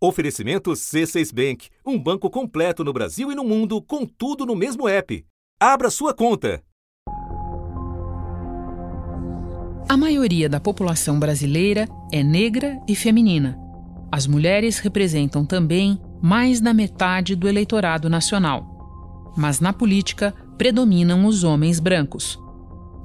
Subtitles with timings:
[0.00, 4.88] Oferecimento C6 Bank, um banco completo no Brasil e no mundo, com tudo no mesmo
[4.88, 5.26] app.
[5.58, 6.62] Abra sua conta.
[9.88, 13.58] A maioria da população brasileira é negra e feminina.
[14.12, 19.34] As mulheres representam também mais da metade do eleitorado nacional.
[19.36, 22.38] Mas na política predominam os homens brancos.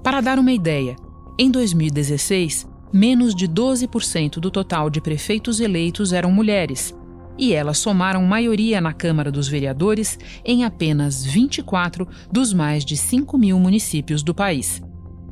[0.04, 0.96] Para dar uma ideia,
[1.40, 6.96] em 2016, menos de 12% do total de prefeitos eleitos eram mulheres,
[7.38, 13.38] e elas somaram maioria na Câmara dos Vereadores em apenas 24 dos mais de 5
[13.38, 14.82] mil municípios do país.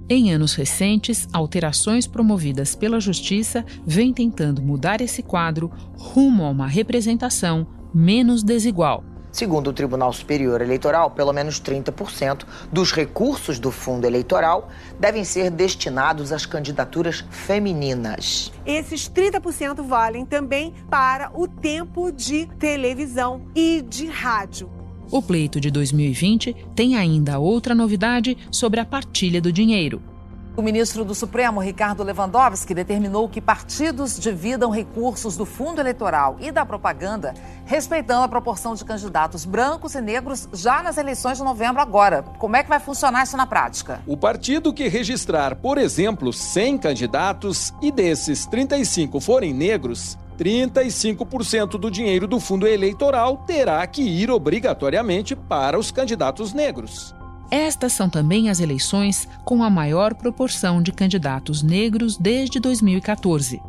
[0.10, 6.68] Em anos recentes, alterações promovidas pela Justiça vêm tentando mudar esse quadro rumo a uma
[6.68, 9.06] representação menos desigual.
[9.32, 15.50] Segundo o Tribunal Superior Eleitoral, pelo menos 30% dos recursos do fundo eleitoral devem ser
[15.50, 18.52] destinados às candidaturas femininas.
[18.66, 24.70] Esses 30% valem também para o tempo de televisão e de rádio.
[25.10, 30.11] O pleito de 2020 tem ainda outra novidade sobre a partilha do dinheiro.
[30.56, 36.52] O ministro do Supremo, Ricardo Lewandowski, determinou que partidos dividam recursos do fundo eleitoral e
[36.52, 37.34] da propaganda,
[37.66, 42.24] respeitando a proporção de candidatos brancos e negros já nas eleições de novembro agora.
[42.38, 44.02] Como é que vai funcionar isso na prática?
[44.06, 51.90] O partido que registrar, por exemplo, 100 candidatos e desses 35 forem negros, 35% do
[51.90, 57.16] dinheiro do fundo eleitoral terá que ir obrigatoriamente para os candidatos negros.
[57.52, 63.62] Estas são também as eleições com a maior proporção de candidatos negros desde 2014.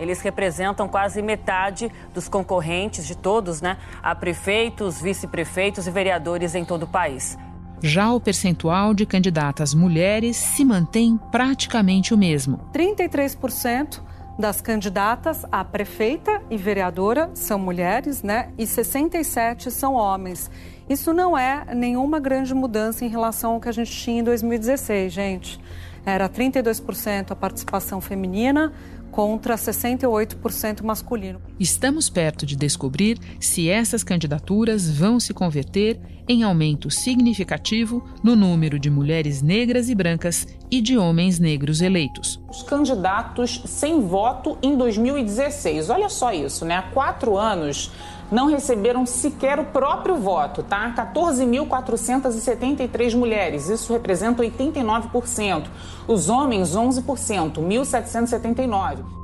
[0.00, 6.64] Eles representam quase metade dos concorrentes de todos, né, a prefeitos, vice-prefeitos e vereadores em
[6.64, 7.36] todo o país.
[7.82, 12.58] Já o percentual de candidatas mulheres se mantém praticamente o mesmo.
[12.72, 14.00] 33%
[14.38, 18.50] das candidatas a prefeita e vereadora são mulheres, né?
[18.56, 20.50] E 67 são homens.
[20.88, 25.12] Isso não é nenhuma grande mudança em relação ao que a gente tinha em 2016,
[25.12, 25.60] gente.
[26.04, 28.72] Era 32% a participação feminina
[29.10, 31.40] contra 68% masculino.
[31.58, 35.98] Estamos perto de descobrir se essas candidaturas vão se converter
[36.28, 42.40] em aumento significativo no número de mulheres negras e brancas e de homens negros eleitos.
[42.48, 45.88] Os candidatos sem voto em 2016.
[45.88, 46.76] Olha só isso, né?
[46.76, 47.90] Há quatro anos
[48.30, 50.94] não receberam sequer o próprio voto, tá?
[50.94, 55.66] 14.473 mulheres, isso representa 89%.
[56.06, 59.16] Os homens, 11%, 1.779.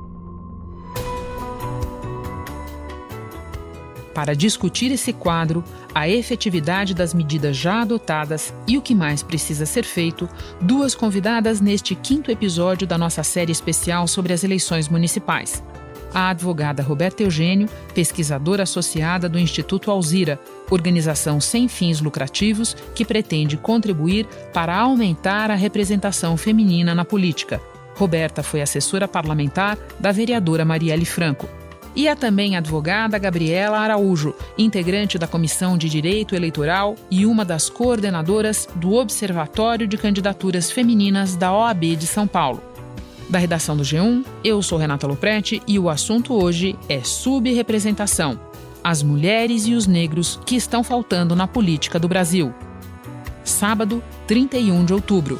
[4.13, 5.63] Para discutir esse quadro,
[5.93, 10.29] a efetividade das medidas já adotadas e o que mais precisa ser feito,
[10.61, 15.63] duas convidadas neste quinto episódio da nossa série especial sobre as eleições municipais
[16.13, 23.57] a advogada Roberta Eugênio, pesquisadora associada do Instituto Alzira, organização sem fins lucrativos que pretende
[23.57, 27.59] contribuir para aumentar a representação feminina na política.
[27.95, 31.47] Roberta foi assessora parlamentar da vereadora Marielle Franco.
[31.95, 37.69] E a também advogada Gabriela Araújo, integrante da Comissão de Direito Eleitoral e uma das
[37.69, 42.72] coordenadoras do Observatório de Candidaturas Femininas da OAB de São Paulo.
[43.33, 48.39] Da redação do G1, eu sou Renata Loprete e o assunto hoje é subrepresentação.
[48.83, 52.53] As mulheres e os negros que estão faltando na política do Brasil.
[53.43, 55.39] Sábado, 31 de outubro.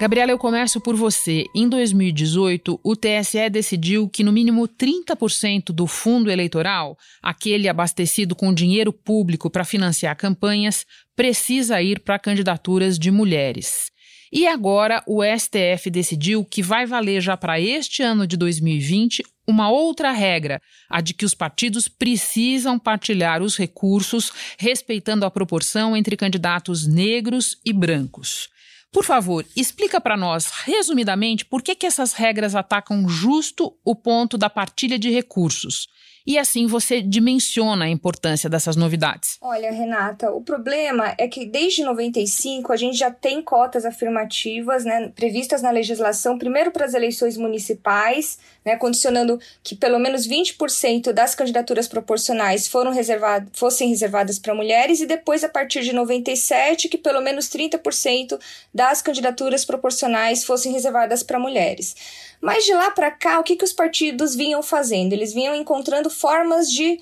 [0.00, 1.44] Gabriela, eu começo por você.
[1.54, 8.52] Em 2018, o TSE decidiu que no mínimo 30% do fundo eleitoral, aquele abastecido com
[8.52, 10.84] dinheiro público para financiar campanhas,
[11.14, 13.92] precisa ir para candidaturas de mulheres.
[14.34, 19.68] E agora o STF decidiu que vai valer já para este ano de 2020 uma
[19.68, 26.16] outra regra, a de que os partidos precisam partilhar os recursos respeitando a proporção entre
[26.16, 28.48] candidatos negros e brancos.
[28.90, 34.38] Por favor, explica para nós, resumidamente, por que, que essas regras atacam justo o ponto
[34.38, 35.88] da partilha de recursos
[36.26, 39.38] e assim você dimensiona a importância dessas novidades.
[39.40, 45.10] Olha, Renata, o problema é que desde 95 a gente já tem cotas afirmativas né,
[45.14, 51.34] previstas na legislação, primeiro para as eleições municipais, né, condicionando que pelo menos 20% das
[51.34, 56.98] candidaturas proporcionais foram reservado, fossem reservadas para mulheres, e depois, a partir de 97, que
[56.98, 58.38] pelo menos 30%
[58.72, 61.94] das candidaturas proporcionais fossem reservadas para mulheres.
[62.42, 65.12] Mas de lá para cá, o que, que os partidos vinham fazendo?
[65.12, 66.98] Eles vinham encontrando formas de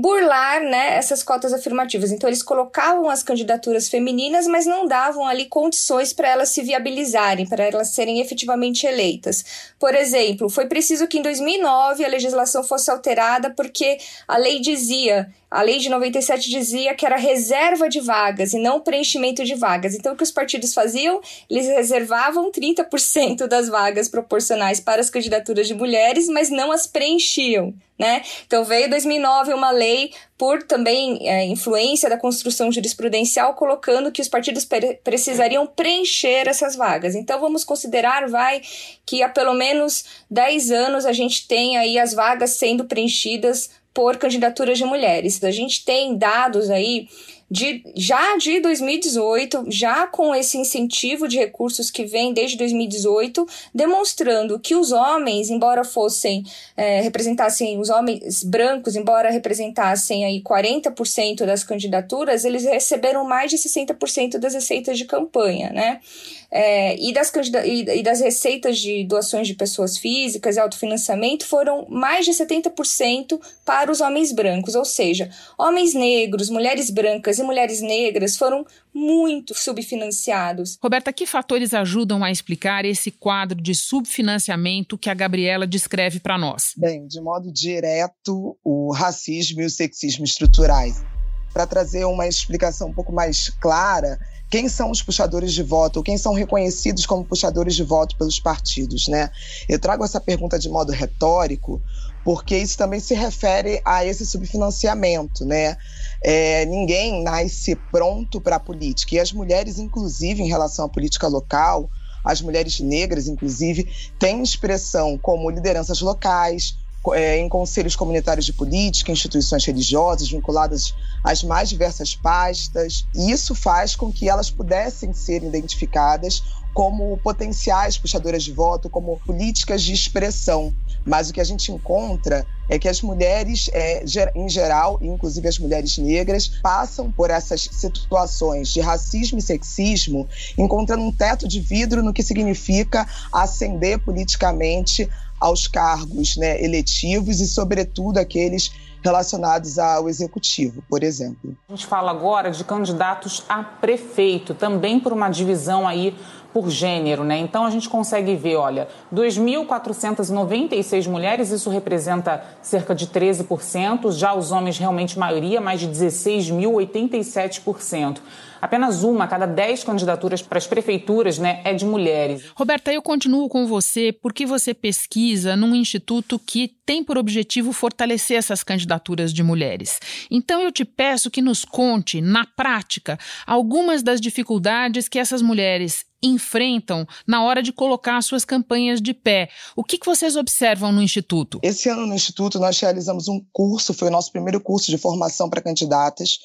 [0.00, 2.12] burlar né, essas cotas afirmativas.
[2.12, 7.46] Então, eles colocavam as candidaturas femininas, mas não davam ali condições para elas se viabilizarem,
[7.46, 9.44] para elas serem efetivamente eleitas.
[9.78, 15.28] Por exemplo, foi preciso que em 2009 a legislação fosse alterada porque a lei dizia
[15.50, 19.94] a lei de 97 dizia que era reserva de vagas e não preenchimento de vagas.
[19.94, 21.22] Então, o que os partidos faziam?
[21.48, 27.72] Eles reservavam 30% das vagas proporcionais para as candidaturas de mulheres, mas não as preenchiam.
[27.98, 28.22] Né?
[28.46, 34.22] Então veio em 2009 uma lei por também é, influência da construção jurisprudencial colocando que
[34.22, 34.64] os partidos
[35.02, 37.16] precisariam preencher essas vagas.
[37.16, 38.62] Então vamos considerar, vai,
[39.04, 44.16] que há pelo menos 10 anos a gente tem aí as vagas sendo preenchidas por
[44.16, 45.42] candidaturas de mulheres.
[45.42, 47.08] A gente tem dados aí
[47.50, 54.58] de, já de 2018, já com esse incentivo de recursos que vem desde 2018, demonstrando
[54.58, 56.44] que os homens, embora fossem,
[56.76, 63.56] é, representassem, os homens brancos, embora representassem aí 40% das candidaturas, eles receberam mais de
[63.56, 66.00] 60% das receitas de campanha, né?
[66.50, 67.30] É, e, das,
[67.64, 73.92] e, das receitas de doações de pessoas físicas e autofinanciamento foram mais de 70% para
[73.92, 75.28] os homens brancos, ou seja,
[75.58, 78.64] homens negros, mulheres brancas e mulheres negras foram
[78.94, 80.78] muito subfinanciados.
[80.82, 86.38] Roberta, que fatores ajudam a explicar esse quadro de subfinanciamento que a Gabriela descreve para
[86.38, 86.72] nós?
[86.76, 91.04] Bem, de modo direto, o racismo e o sexismo estruturais.
[91.52, 94.18] Para trazer uma explicação um pouco mais clara,
[94.50, 98.40] quem são os puxadores de voto, ou quem são reconhecidos como puxadores de voto pelos
[98.40, 99.30] partidos, né?
[99.68, 101.82] Eu trago essa pergunta de modo retórico,
[102.24, 105.76] porque isso também se refere a esse subfinanciamento, né?
[106.22, 111.28] É, ninguém nasce pronto para a política, e as mulheres, inclusive, em relação à política
[111.28, 111.90] local,
[112.24, 116.74] as mulheres negras, inclusive, têm expressão como lideranças locais,
[117.12, 123.06] é, em conselhos comunitários de política, instituições religiosas vinculadas às mais diversas pastas.
[123.14, 126.42] Isso faz com que elas pudessem ser identificadas
[126.78, 130.72] como potenciais puxadoras de voto, como políticas de expressão.
[131.04, 134.04] Mas o que a gente encontra é que as mulheres, é,
[134.36, 141.02] em geral, inclusive as mulheres negras, passam por essas situações de racismo e sexismo, encontrando
[141.02, 145.08] um teto de vidro no que significa ascender politicamente
[145.40, 148.70] aos cargos né, eletivos e, sobretudo, aqueles
[149.02, 151.56] relacionados ao executivo, por exemplo.
[151.68, 156.16] A gente fala agora de candidatos a prefeito, também por uma divisão aí
[156.52, 157.38] por gênero, né?
[157.38, 164.50] Então a gente consegue ver, olha, 2.496 mulheres, isso representa cerca de 13%, já os
[164.50, 168.18] homens realmente maioria, mais de 16.087%.
[168.60, 172.44] Apenas uma a cada 10 candidaturas para as prefeituras né, é de mulheres.
[172.54, 178.36] Roberta, eu continuo com você porque você pesquisa num instituto que tem por objetivo fortalecer
[178.36, 180.00] essas candidaturas de mulheres.
[180.30, 186.06] Então eu te peço que nos conte, na prática, algumas das dificuldades que essas mulheres
[186.22, 189.48] enfrentam na hora de colocar suas campanhas de pé.
[189.76, 191.60] O que, que vocês observam no Instituto?
[191.62, 195.48] Esse ano no Instituto nós realizamos um curso, foi o nosso primeiro curso de formação
[195.48, 196.38] para candidatas,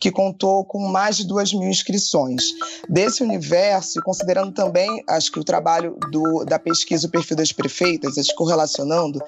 [0.00, 2.42] que contou com mais de duas mil inscrições.
[2.88, 8.16] Desse universo, considerando também, acho que o trabalho do, da pesquisa O Perfil das Prefeitas,
[8.16, 9.20] acho correlacionando,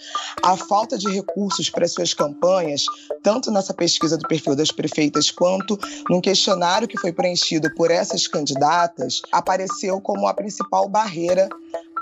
[0.42, 2.84] a falta de recursos para suas campanhas,
[3.22, 5.78] tanto nessa pesquisa do perfil das prefeitas, quanto
[6.08, 11.48] num questionário que foi preenchido por essas candidatas, apareceu como a principal barreira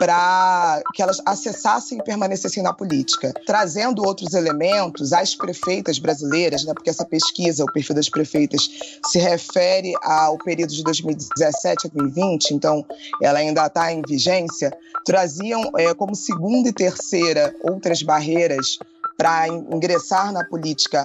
[0.00, 6.72] para que elas acessassem e permanecessem na política, trazendo outros elementos às prefeitas brasileiras, né,
[6.72, 8.70] porque essa pesquisa, o perfil das prefeitas,
[9.04, 12.82] se refere ao período de 2017 a 2020, então
[13.22, 14.72] ela ainda está em vigência,
[15.04, 18.78] traziam é, como segunda e terceira outras barreiras
[19.20, 21.04] para ingressar na política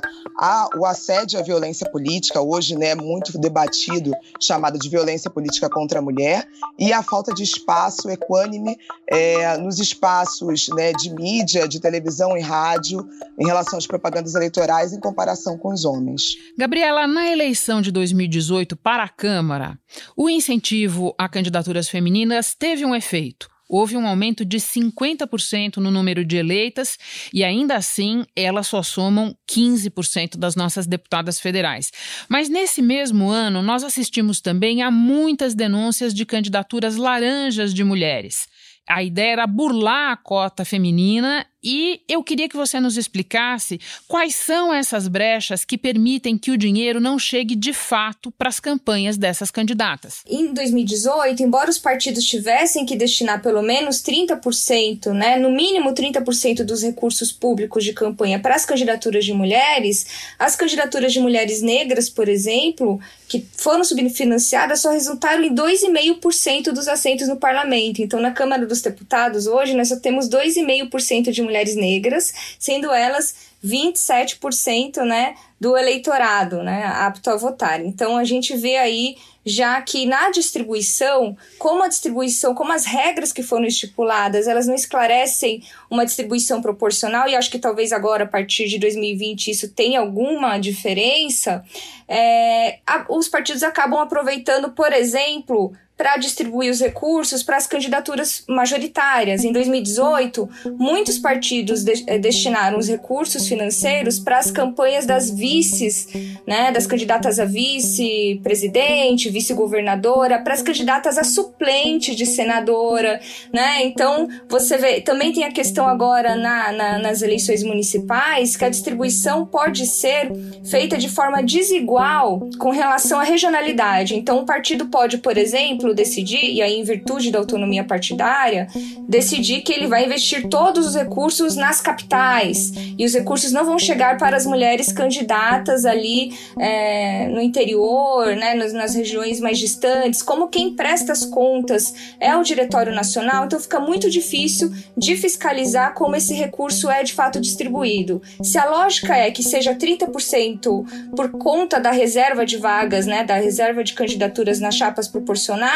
[0.77, 6.01] o assédio à violência política, hoje né, muito debatido, chamado de violência política contra a
[6.01, 6.47] mulher,
[6.79, 8.77] e a falta de espaço equânime
[9.09, 13.05] é, nos espaços né, de mídia, de televisão e rádio,
[13.37, 16.37] em relação às propagandas eleitorais, em comparação com os homens.
[16.57, 19.77] Gabriela, na eleição de 2018 para a Câmara,
[20.15, 23.54] o incentivo a candidaturas femininas teve um efeito.
[23.67, 26.97] Houve um aumento de 50% no número de eleitas
[27.33, 31.91] e ainda assim elas só somam 15% das nossas deputadas federais.
[32.29, 38.47] Mas nesse mesmo ano, nós assistimos também a muitas denúncias de candidaturas laranjas de mulheres.
[38.87, 44.35] A ideia era burlar a cota feminina E eu queria que você nos explicasse quais
[44.35, 49.17] são essas brechas que permitem que o dinheiro não chegue de fato para as campanhas
[49.17, 50.21] dessas candidatas.
[50.29, 56.63] Em 2018, embora os partidos tivessem que destinar pelo menos 30%, né, no mínimo 30%
[56.63, 60.05] dos recursos públicos de campanha para as candidaturas de mulheres,
[60.37, 66.87] as candidaturas de mulheres negras, por exemplo, que foram subfinanciadas só resultaram em 2,5% dos
[66.87, 68.03] assentos no parlamento.
[68.03, 73.35] Então, na Câmara dos Deputados, hoje, nós só temos 2,5% de mulheres negras, sendo elas
[73.63, 77.83] 27% né, do eleitorado né, apto a votar.
[77.83, 83.31] Então, a gente vê aí já que na distribuição, como a distribuição, como as regras
[83.31, 88.27] que foram estipuladas, elas não esclarecem uma distribuição proporcional, e acho que talvez agora, a
[88.27, 91.63] partir de 2020, isso tenha alguma diferença,
[92.07, 98.43] é, a, os partidos acabam aproveitando, por exemplo, para distribuir os recursos para as candidaturas
[98.47, 99.43] majoritárias.
[99.43, 106.07] Em 2018, muitos partidos de, eh, destinaram os recursos financeiros para as campanhas das vices,
[106.45, 113.19] né, das candidatas a vice-presidente, vice-governadora, para as candidatas a suplente de senadora,
[113.53, 113.85] né?
[113.85, 118.69] Então, você vê, também tem a questão agora na, na, nas eleições municipais que a
[118.69, 120.31] distribuição pode ser
[120.63, 124.15] feita de forma desigual com relação à regionalidade.
[124.15, 128.67] Então, o partido pode, por exemplo, exemplo, decidir, e aí em virtude da autonomia partidária,
[129.07, 133.77] decidir que ele vai investir todos os recursos nas capitais e os recursos não vão
[133.77, 140.21] chegar para as mulheres candidatas ali é, no interior, né, nas, nas regiões mais distantes.
[140.21, 145.93] Como quem presta as contas é o Diretório Nacional, então fica muito difícil de fiscalizar
[145.93, 148.21] como esse recurso é de fato distribuído.
[148.41, 153.35] Se a lógica é que seja 30% por conta da reserva de vagas, né, da
[153.35, 155.74] reserva de candidaturas nas chapas proporcionais,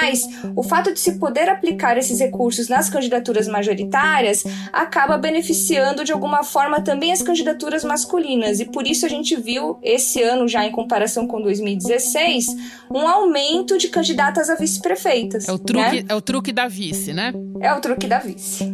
[0.56, 6.44] o fato de se poder aplicar esses recursos nas candidaturas majoritárias acaba beneficiando de alguma
[6.44, 8.60] forma também as candidaturas masculinas.
[8.60, 12.48] E por isso a gente viu esse ano, já em comparação com 2016,
[12.94, 15.48] um aumento de candidatas a vice-prefeitas.
[15.48, 16.06] É o truque, né?
[16.08, 17.34] é o truque da vice, né?
[17.62, 18.74] É o truque da vice.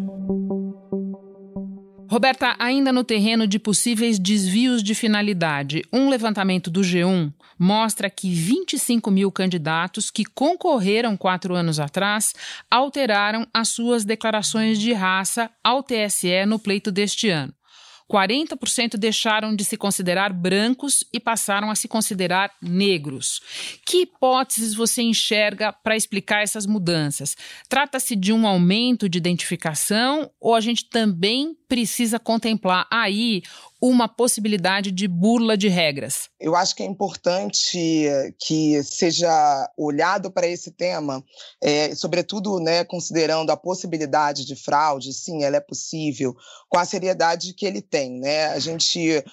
[2.07, 8.33] Roberta, ainda no terreno de possíveis desvios de finalidade, um levantamento do G1 mostra que
[8.33, 12.33] 25 mil candidatos que concorreram quatro anos atrás
[12.69, 17.53] alteraram as suas declarações de raça ao TSE no pleito deste ano.
[18.11, 23.41] 40% deixaram de se considerar brancos e passaram a se considerar negros.
[23.85, 27.35] Que hipóteses você enxerga para explicar essas mudanças?
[27.67, 33.41] Trata-se de um aumento de identificação ou a gente também precisa contemplar aí
[33.81, 36.29] uma possibilidade de burla de regras?
[36.39, 38.07] Eu acho que é importante
[38.39, 41.23] que seja olhado para esse tema,
[41.61, 46.35] é, sobretudo né, considerando a possibilidade de fraude, sim, ela é possível,
[46.69, 48.19] com a seriedade que ele tem.
[48.19, 48.47] Né?
[48.47, 49.23] A gente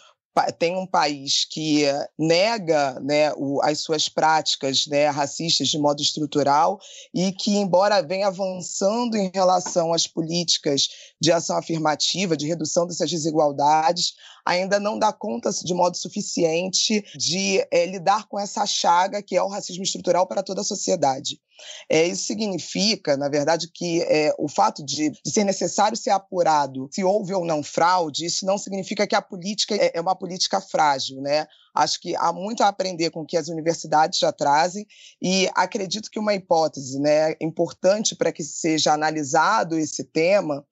[0.58, 1.84] tem um país que
[2.18, 6.80] nega né, o, as suas práticas né, racistas de modo estrutural
[7.14, 10.88] e que, embora venha avançando em relação às políticas
[11.20, 17.64] de ação afirmativa, de redução dessas desigualdades, ainda não dá conta de modo suficiente de
[17.70, 21.40] é, lidar com essa chaga que é o racismo estrutural para toda a sociedade.
[21.88, 26.88] É, isso significa, na verdade, que é, o fato de, de, ser necessário ser apurado
[26.92, 30.60] se houve ou não fraude, isso não significa que a política é, é uma política
[30.60, 31.46] frágil, né?
[31.74, 34.86] Acho que há muito a aprender com o que as universidades já trazem
[35.22, 40.66] e acredito que uma hipótese né, importante para que seja analisado esse tema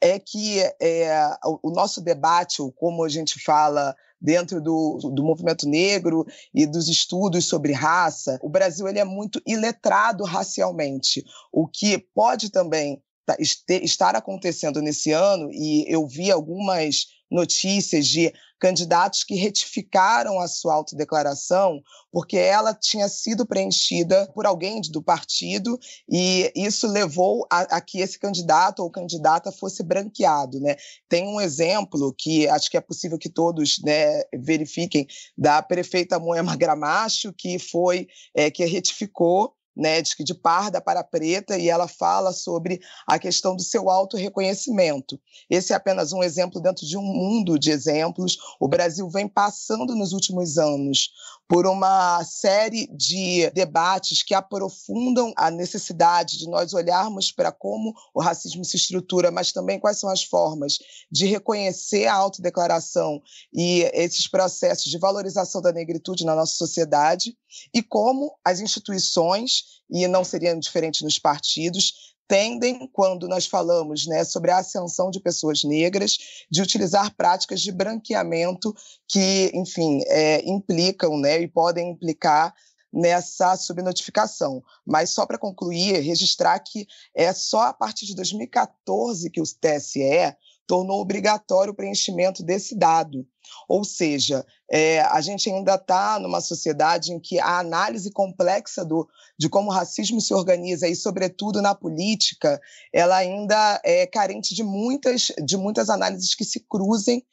[0.00, 1.30] é que é,
[1.62, 7.46] o nosso debate, como a gente fala dentro do, do movimento negro e dos estudos
[7.46, 13.36] sobre raça, o Brasil ele é muito iletrado racialmente, o que pode também Tá,
[13.80, 20.74] estar acontecendo nesse ano, e eu vi algumas notícias de candidatos que retificaram a sua
[20.74, 27.80] autodeclaração porque ela tinha sido preenchida por alguém do partido e isso levou a, a,
[27.80, 30.60] que esse candidato ou candidata fosse branqueado.
[30.60, 30.76] Né?
[31.08, 36.56] Tem um exemplo que acho que é possível que todos né, verifiquem da prefeita Moema
[36.56, 42.32] Gramacho, que foi é, que retificou né, de, de parda para preta, e ela fala
[42.32, 45.20] sobre a questão do seu auto-reconhecimento.
[45.48, 48.36] Esse é apenas um exemplo dentro de um mundo de exemplos.
[48.60, 51.10] O Brasil vem passando nos últimos anos
[51.46, 58.20] por uma série de debates que aprofundam a necessidade de nós olharmos para como o
[58.20, 60.78] racismo se estrutura, mas também quais são as formas
[61.10, 63.20] de reconhecer a autodeclaração
[63.52, 67.36] e esses processos de valorização da negritude na nossa sociedade,
[67.72, 74.24] e como as instituições, e não seriam diferentes nos partidos, tendem, quando nós falamos né,
[74.24, 76.16] sobre a ascensão de pessoas negras,
[76.50, 78.74] de utilizar práticas de branqueamento
[79.06, 82.54] que, enfim, é, implicam né, e podem implicar
[82.92, 84.62] nessa subnotificação.
[84.86, 90.36] Mas só para concluir, registrar que é só a partir de 2014 que o TSE
[90.66, 93.26] tornou obrigatório o preenchimento desse dado.
[93.68, 99.06] Ou seja, é, a gente ainda está numa sociedade em que a análise complexa do,
[99.38, 102.60] de como o racismo se organiza, e sobretudo na política,
[102.92, 107.24] ela ainda é carente de muitas, de muitas análises que se cruzem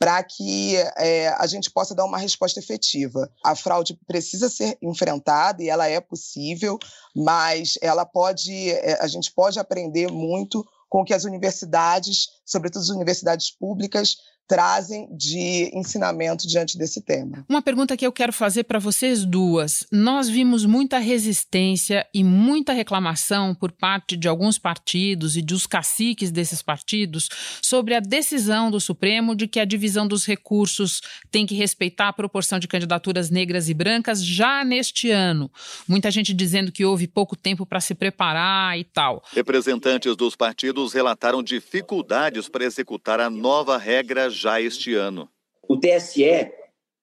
[0.00, 3.30] para que é, a gente possa dar uma resposta efetiva.
[3.44, 6.78] A fraude precisa ser enfrentada e ela é possível,
[7.14, 12.88] mas ela pode, é, a gente pode aprender muito com que as universidades, sobretudo as
[12.90, 14.16] universidades públicas,
[14.50, 17.46] trazem de ensinamento diante desse tema.
[17.48, 19.86] Uma pergunta que eu quero fazer para vocês duas.
[19.92, 26.32] Nós vimos muita resistência e muita reclamação por parte de alguns partidos e dos caciques
[26.32, 27.28] desses partidos
[27.62, 32.12] sobre a decisão do Supremo de que a divisão dos recursos tem que respeitar a
[32.12, 35.48] proporção de candidaturas negras e brancas já neste ano.
[35.86, 39.22] Muita gente dizendo que houve pouco tempo para se preparar e tal.
[39.32, 45.28] Representantes dos partidos relataram dificuldades para executar a nova regra já este ano.
[45.68, 46.50] O TSE,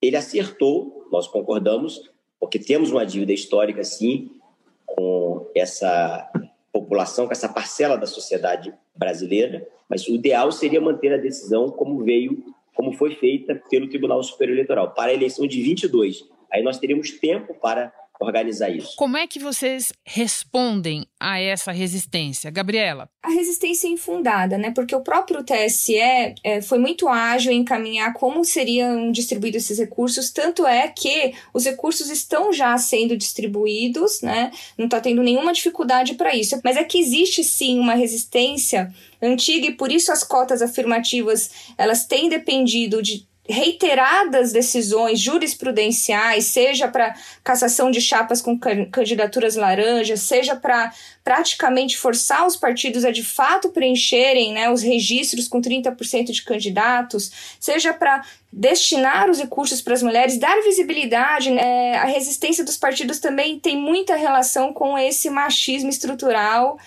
[0.01, 4.31] ele acertou, nós concordamos, porque temos uma dívida histórica, sim,
[4.85, 6.29] com essa
[6.71, 12.03] população, com essa parcela da sociedade brasileira, mas o ideal seria manter a decisão como
[12.03, 16.25] veio, como foi feita pelo Tribunal Superior Eleitoral, para a eleição de 22.
[16.51, 18.95] Aí nós teríamos tempo para organizar isso.
[18.95, 23.09] Como é que vocês respondem a essa resistência, Gabriela?
[23.23, 24.71] A resistência é infundada, né?
[24.71, 30.31] Porque o próprio TSE é, foi muito ágil em encaminhar como seriam distribuídos esses recursos,
[30.31, 34.51] tanto é que os recursos estão já sendo distribuídos, né?
[34.77, 36.59] Não está tendo nenhuma dificuldade para isso.
[36.63, 42.05] Mas é que existe sim uma resistência antiga e por isso as cotas afirmativas elas
[42.05, 50.55] têm dependido de reiteradas decisões jurisprudenciais, seja para cassação de chapas com candidaturas laranjas, seja
[50.55, 56.43] para praticamente forçar os partidos a de fato preencherem né, os registros com 30% de
[56.43, 61.51] candidatos, seja para destinar os recursos para as mulheres, dar visibilidade.
[61.51, 61.95] Né?
[61.97, 66.77] A resistência dos partidos também tem muita relação com esse machismo estrutural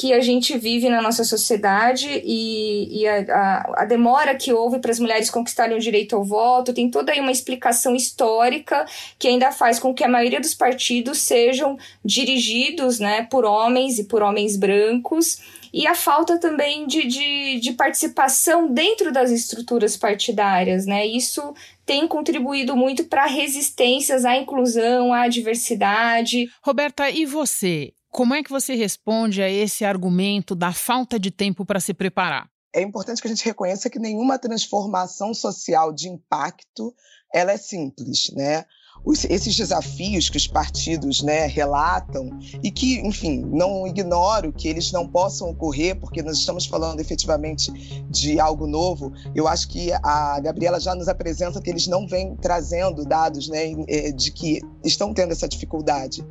[0.00, 4.78] que a gente vive na nossa sociedade e, e a, a, a, demora que houve
[4.78, 8.86] para as mulheres conquistarem o direito ao voto, tem toda aí uma explicação histórica
[9.18, 14.04] que ainda faz com que a maioria dos partidos sejam dirigidos né, por homens e
[14.04, 15.36] por homens brancos
[15.70, 21.06] e a falta também de, de, de, participação dentro das estruturas partidárias, né?
[21.06, 21.54] Isso
[21.86, 26.50] tem contribuído muito para resistências à inclusão, à diversidade.
[26.60, 27.92] Roberta, e você?
[28.10, 32.50] Como é que você responde a esse argumento da falta de tempo para se preparar?
[32.74, 36.94] É importante que a gente reconheça que nenhuma transformação social de impacto
[37.32, 38.64] ela é simples, né?
[39.04, 44.92] Os, esses desafios que os partidos né, relatam e que, enfim, não ignoro que eles
[44.92, 47.72] não possam ocorrer, porque nós estamos falando efetivamente
[48.10, 49.12] de algo novo.
[49.34, 53.72] Eu acho que a Gabriela já nos apresenta que eles não vêm trazendo dados né,
[53.88, 56.24] é, de que estão tendo essa dificuldade.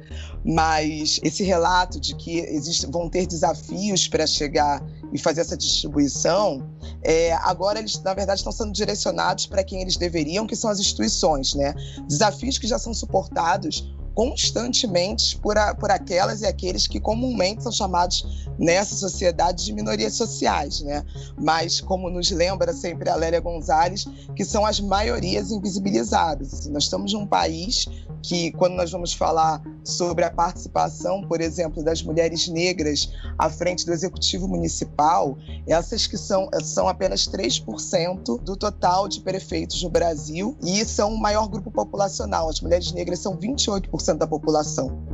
[0.45, 6.67] Mas esse relato de que existe, vão ter desafios para chegar e fazer essa distribuição,
[7.01, 10.79] é, agora eles, na verdade, estão sendo direcionados para quem eles deveriam, que são as
[10.79, 11.53] instituições.
[11.53, 11.73] Né?
[12.07, 17.71] Desafios que já são suportados constantemente por, a, por aquelas e aqueles que comumente são
[17.71, 21.05] chamados nessa sociedade de minorias sociais, né?
[21.37, 24.05] Mas como nos lembra sempre a Lélia Gonzalez,
[24.35, 26.53] que são as maiorias invisibilizadas.
[26.53, 27.85] Assim, nós estamos num país
[28.21, 33.85] que, quando nós vamos falar sobre a participação, por exemplo, das mulheres negras à frente
[33.85, 40.57] do executivo municipal, essas que são, são apenas 3% do total de prefeitos no Brasil
[40.61, 42.49] e são o maior grupo populacional.
[42.49, 45.07] As mulheres negras são 28% da população.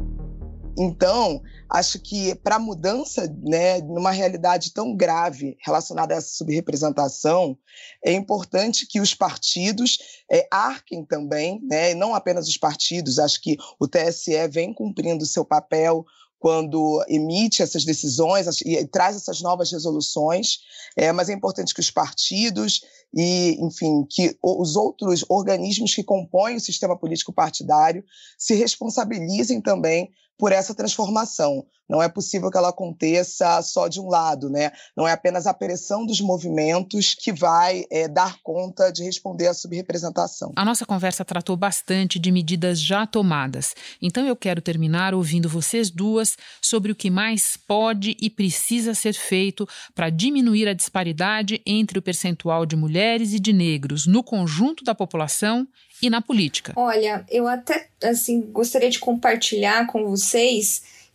[0.78, 7.58] Então, acho que para a mudança, né, numa realidade tão grave relacionada a essa subrepresentação,
[8.04, 9.98] é importante que os partidos
[10.30, 15.46] é, arquem também, né, não apenas os partidos, acho que o TSE vem cumprindo seu
[15.46, 16.06] papel
[16.40, 20.60] quando emite essas decisões e traz essas novas resoluções,
[20.96, 22.82] é, mas é importante que os partidos
[23.14, 28.04] e, enfim, que os outros organismos que compõem o sistema político partidário
[28.38, 31.66] se responsabilizem também por essa transformação.
[31.88, 34.72] Não é possível que ela aconteça só de um lado, né?
[34.98, 39.54] Não é apenas a pressão dos movimentos que vai é, dar conta de responder à
[39.54, 40.52] subrepresentação.
[40.56, 43.76] A nossa conversa tratou bastante de medidas já tomadas.
[44.02, 49.14] Então eu quero terminar ouvindo vocês duas sobre o que mais pode e precisa ser
[49.14, 54.84] feito para diminuir a disparidade entre o percentual de mulheres e de negros no conjunto
[54.84, 55.68] da população
[56.02, 56.74] e na política.
[56.76, 60.25] Olha, eu até assim gostaria de compartilhar com vocês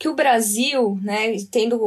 [0.00, 1.78] que o Brasil, né, tendo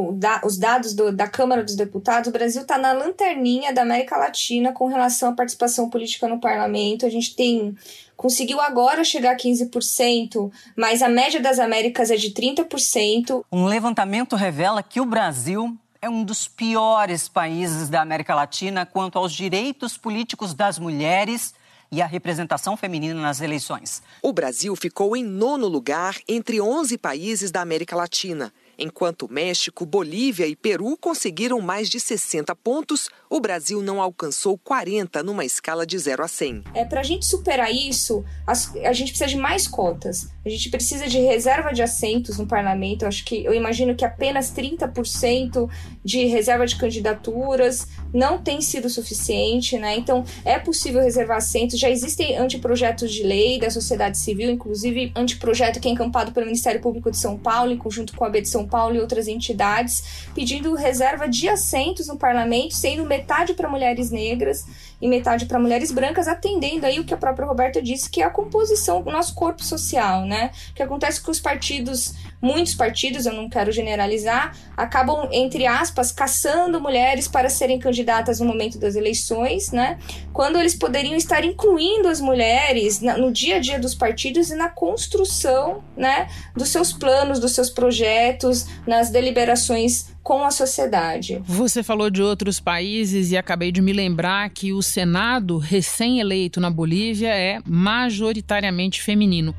[0.44, 4.72] os dados do, da Câmara dos Deputados, o Brasil está na lanterninha da América Latina
[4.72, 7.04] com relação à participação política no parlamento.
[7.04, 7.76] A gente tem
[8.16, 13.44] conseguiu agora chegar a 15%, mas a média das Américas é de 30%.
[13.50, 19.18] Um levantamento revela que o Brasil é um dos piores países da América Latina quanto
[19.18, 21.52] aos direitos políticos das mulheres
[21.94, 24.02] e a representação feminina nas eleições.
[24.20, 28.52] O Brasil ficou em nono lugar entre 11 países da América Latina.
[28.78, 35.22] Enquanto México, Bolívia e Peru conseguiram mais de 60 pontos, o Brasil não alcançou 40
[35.22, 36.64] numa escala de 0 a 100.
[36.74, 40.28] É, Para a gente superar isso, a, gente precisa de mais cotas.
[40.44, 43.02] A gente precisa de reserva de assentos no parlamento.
[43.02, 45.68] Eu acho que eu imagino que apenas 30%
[46.04, 49.96] de reserva de candidaturas não tem sido suficiente, né?
[49.96, 51.78] Então é possível reservar assentos.
[51.78, 56.80] Já existem anteprojetos de lei da sociedade civil, inclusive anteprojeto que é encampado pelo Ministério
[56.80, 60.26] Público de São Paulo, em conjunto com a B de São Paulo e outras entidades,
[60.34, 64.66] pedindo reserva de assentos no parlamento, sendo metade para mulheres negras
[65.04, 68.24] e metade para mulheres brancas, atendendo aí o que a própria Roberta disse, que é
[68.24, 70.50] a composição do nosso corpo social, né?
[70.70, 76.10] O que acontece com os partidos, muitos partidos, eu não quero generalizar, acabam, entre aspas,
[76.10, 79.98] caçando mulheres para serem candidatas no momento das eleições, né?
[80.32, 84.70] Quando eles poderiam estar incluindo as mulheres no dia a dia dos partidos e na
[84.70, 91.40] construção, né, dos seus planos, dos seus projetos, nas deliberações com a sociedade.
[91.44, 96.70] Você falou de outros países e acabei de me lembrar que o Senado recém-eleito na
[96.70, 99.54] Bolívia é majoritariamente feminino.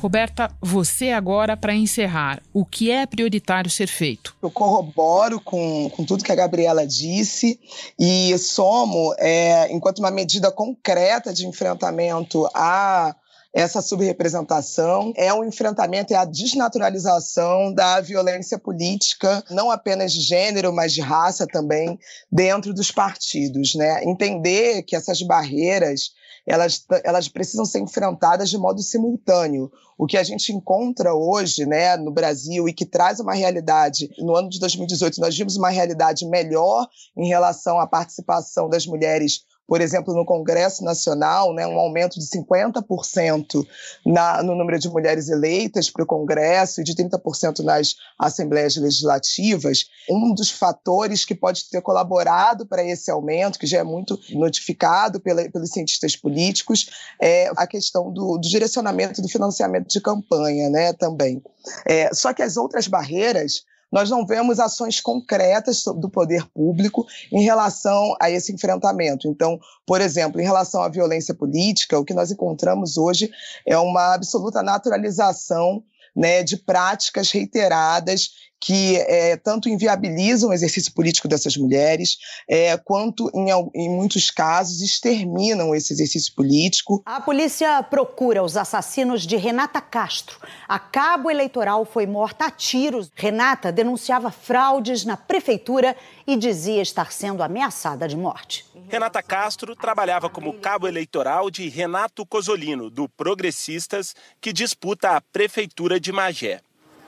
[0.00, 4.36] Roberta, você agora para encerrar, o que é prioritário ser feito?
[4.42, 7.58] Eu corroboro com, com tudo que a Gabriela disse
[7.98, 13.16] e somo, é, enquanto uma medida concreta de enfrentamento a
[13.54, 20.20] essa subrepresentação, é o um enfrentamento é a desnaturalização da violência política, não apenas de
[20.20, 21.96] gênero, mas de raça também,
[22.30, 23.76] dentro dos partidos.
[23.76, 24.02] Né?
[24.02, 26.10] Entender que essas barreiras
[26.46, 29.70] elas, elas precisam ser enfrentadas de modo simultâneo.
[29.96, 34.36] O que a gente encontra hoje né, no Brasil e que traz uma realidade, no
[34.36, 36.86] ano de 2018, nós vimos uma realidade melhor
[37.16, 42.26] em relação à participação das mulheres por exemplo, no Congresso Nacional, né, um aumento de
[42.26, 43.66] 50%
[44.04, 49.86] na, no número de mulheres eleitas para o Congresso e de 30% nas assembleias legislativas.
[50.08, 55.18] Um dos fatores que pode ter colaborado para esse aumento, que já é muito notificado
[55.18, 60.92] pela, pelos cientistas políticos, é a questão do, do direcionamento do financiamento de campanha né,
[60.92, 61.42] também.
[61.86, 67.44] É, só que as outras barreiras nós não vemos ações concretas do poder público em
[67.44, 69.28] relação a esse enfrentamento.
[69.28, 73.30] Então, por exemplo, em relação à violência política, o que nós encontramos hoje
[73.64, 78.30] é uma absoluta naturalização né, de práticas reiteradas
[78.64, 82.16] que é, tanto inviabilizam o exercício político dessas mulheres,
[82.48, 87.02] é, quanto, em, em, muitos casos, exterminam esse exercício político.
[87.04, 90.38] A polícia procura os assassinos de Renata Castro.
[90.66, 93.10] A cabo eleitoral foi morta a tiros.
[93.14, 95.94] Renata denunciava fraudes na prefeitura
[96.26, 98.64] e dizia estar sendo ameaçada de morte.
[98.88, 106.00] Renata Castro trabalhava como cabo eleitoral de Renato Cosolino, do Progressistas, que disputa a prefeitura
[106.00, 106.62] de Magé.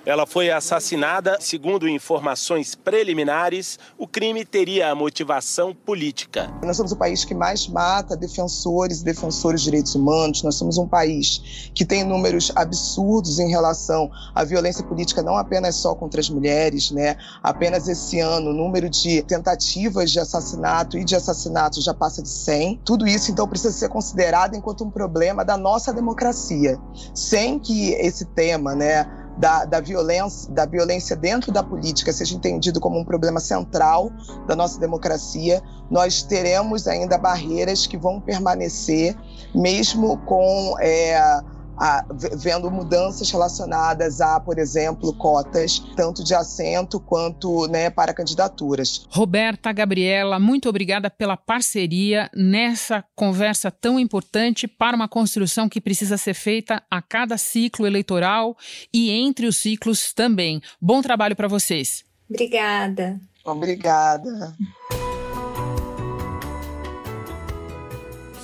[0.06, 1.36] Ela foi assassinada.
[1.40, 6.48] Segundo informações preliminares, o crime teria a motivação política.
[6.62, 10.44] Nós somos o país que mais mata defensores e defensores de direitos humanos.
[10.44, 15.74] Nós somos um país que tem números absurdos em relação à violência política, não apenas
[15.74, 17.16] só contra as mulheres, né?
[17.42, 22.28] Apenas esse ano, o número de tentativas de assassinato e de assassinato já passa de
[22.28, 22.82] 100.
[22.84, 26.78] Tudo isso, então, precisa ser considerado enquanto um problema da nossa democracia,
[27.12, 29.25] sem que esse tema, né?
[29.36, 34.10] Da, da, violência, da violência dentro da política seja entendido como um problema central
[34.46, 39.16] da nossa democracia, nós teremos ainda barreiras que vão permanecer,
[39.54, 41.40] mesmo com é,
[41.76, 42.04] a,
[42.36, 49.06] vendo mudanças relacionadas a, por exemplo, cotas, tanto de assento quanto né, para candidaturas.
[49.10, 56.16] Roberta, Gabriela, muito obrigada pela parceria nessa conversa tão importante para uma construção que precisa
[56.16, 58.56] ser feita a cada ciclo eleitoral
[58.92, 60.60] e entre os ciclos também.
[60.80, 62.04] Bom trabalho para vocês.
[62.28, 63.20] Obrigada.
[63.44, 64.54] Obrigada.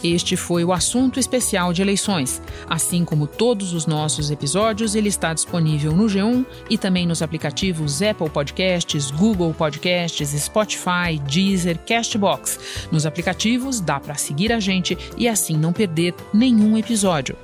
[0.03, 2.43] Este foi o assunto especial de eleições.
[2.69, 8.03] Assim como todos os nossos episódios, ele está disponível no G1 e também nos aplicativos
[8.03, 12.88] Apple Podcasts, Google Podcasts, Spotify, Deezer, Castbox.
[12.91, 17.37] Nos aplicativos dá para seguir a gente e assim não perder nenhum episódio.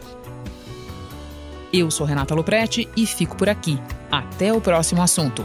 [1.72, 3.78] Eu sou Renata Loprete e fico por aqui.
[4.10, 5.44] Até o próximo assunto.